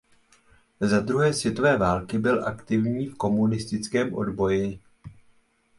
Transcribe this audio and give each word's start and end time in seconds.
Za 0.79 0.99
druhé 0.99 1.33
světové 1.33 1.77
války 1.77 2.17
byl 2.19 2.47
aktivní 2.47 3.07
v 3.07 3.15
komunistickém 3.17 4.13
odboji. 4.13 4.79